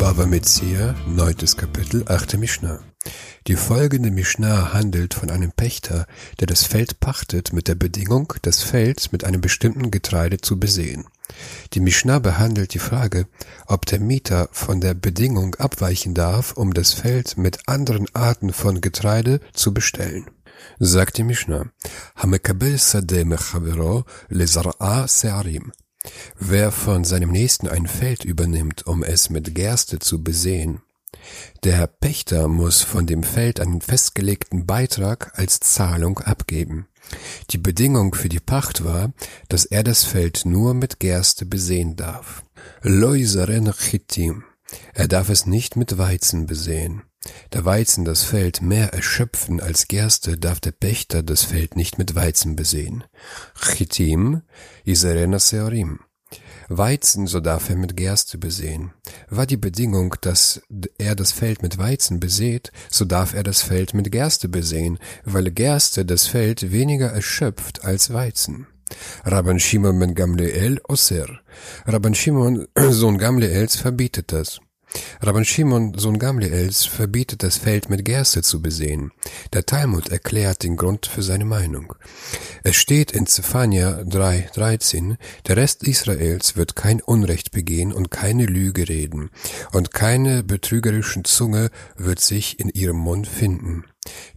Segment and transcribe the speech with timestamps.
[0.00, 2.80] Bava Metzia, neuntes Kapitel, achte Mishnah.
[3.46, 6.06] Die folgende Mishnah handelt von einem Pächter,
[6.40, 11.04] der das Feld pachtet mit der Bedingung, das Feld mit einem bestimmten Getreide zu besehen.
[11.74, 13.26] Die Mishnah behandelt die Frage,
[13.66, 18.80] ob der Mieter von der Bedingung abweichen darf, um das Feld mit anderen Arten von
[18.80, 20.30] Getreide zu bestellen.
[20.78, 21.66] Sagt die Mishnah,
[22.16, 25.72] Hamekabel sadeh mechavero lezar'a se'arim.
[26.38, 30.80] Wer von seinem Nächsten ein Feld übernimmt, um es mit Gerste zu besehen,
[31.64, 36.86] der Pächter muss von dem Feld einen festgelegten Beitrag als Zahlung abgeben.
[37.50, 39.12] Die Bedingung für die Pacht war,
[39.48, 42.42] dass er das Feld nur mit Gerste besehen darf.
[42.82, 44.44] Loisaren chitim.
[44.94, 47.02] Er darf es nicht mit Weizen besehen.
[47.50, 52.14] Da Weizen das Feld mehr erschöpfen als Gerste, darf der Pächter das Feld nicht mit
[52.14, 53.04] Weizen besehen.
[53.54, 54.42] Chitim,
[54.84, 56.00] Iserena Seorim.
[56.68, 58.92] Weizen, so darf er mit Gerste besehen.
[59.28, 60.62] War die Bedingung, dass
[60.98, 65.50] er das Feld mit Weizen besät, so darf er das Feld mit Gerste besehen, weil
[65.50, 68.68] Gerste das Feld weniger erschöpft als Weizen.
[69.24, 71.40] Rabban Shimon ben Gamliel Oser.
[71.86, 74.60] Rabban Shimon, Sohn Gamliels, verbietet das.
[75.20, 79.12] Rabban Shimon, Sohn Gamliels, verbietet das Feld mit Gerste zu besehen.
[79.52, 81.94] Der Talmud erklärt den Grund für seine Meinung.
[82.64, 88.88] Es steht in Zephania 3,13, der Rest Israels wird kein Unrecht begehen und keine Lüge
[88.88, 89.30] reden,
[89.72, 93.84] und keine betrügerischen Zunge wird sich in ihrem Mund finden.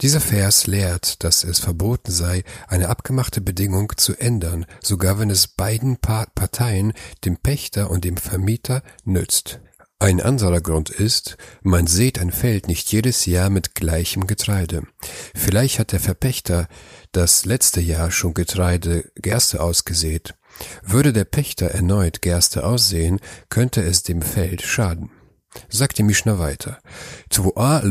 [0.00, 5.48] Dieser Vers lehrt, dass es verboten sei, eine abgemachte Bedingung zu ändern, sogar wenn es
[5.48, 6.92] beiden Parteien,
[7.24, 9.60] dem Pächter und dem Vermieter, nützt.
[10.02, 14.82] Ein anderer Grund ist, man sät ein Feld nicht jedes Jahr mit gleichem Getreide.
[15.32, 16.66] Vielleicht hat der Verpächter
[17.12, 20.34] das letzte Jahr schon Getreide Gerste ausgesät.
[20.82, 25.12] Würde der Pächter erneut Gerste aussehen, könnte es dem Feld schaden.
[25.68, 26.78] Sagt die Mischner weiter.
[27.30, 27.82] Tvua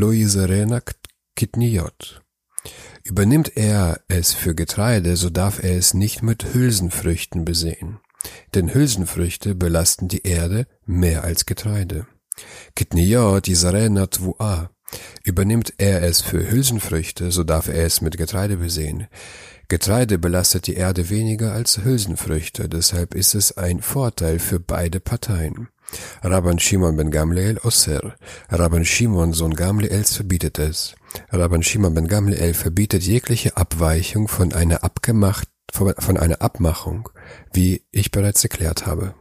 [1.39, 2.21] loiserena kitniot.
[3.03, 7.99] Übernimmt er es für Getreide, so darf er es nicht mit Hülsenfrüchten besehen
[8.53, 12.07] denn Hülsenfrüchte belasten die Erde mehr als Getreide.
[12.75, 14.71] Kitniyot Yisarena Tvua.
[15.23, 19.07] Übernimmt er es für Hülsenfrüchte, so darf er es mit Getreide besehen.
[19.69, 25.69] Getreide belastet die Erde weniger als Hülsenfrüchte, deshalb ist es ein Vorteil für beide Parteien.
[26.21, 28.15] Rabban Shimon ben Gamliel Osser.
[28.49, 30.95] Rabban Shimon, Sohn Gamliels, verbietet es.
[31.29, 37.09] Rabban Shimon ben Gamliel verbietet jegliche Abweichung von einer abgemacht, von einer Abmachung,
[37.53, 39.15] wie ich bereits erklärt habe.